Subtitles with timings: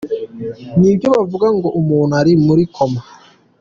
[0.79, 3.01] nibyo bavuga ngo umuntu ari muri coma.